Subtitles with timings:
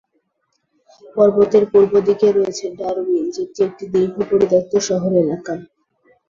[1.15, 5.53] পর্বতের পূর্ব দিকে রয়েছে ডারউইন, যেটি একটি দীর্ঘ পরিত্যক্ত শহর এলাকা।